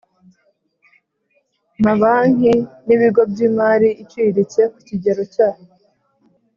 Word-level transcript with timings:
Mabanki 1.83 2.53
N 2.85 2.87
Ibigo 2.95 3.21
By 3.31 3.39
Imari 3.47 3.89
Iciriritse 4.03 4.61
Ku 4.73 4.79
Kigero 4.87 5.23
Cya 5.33 5.49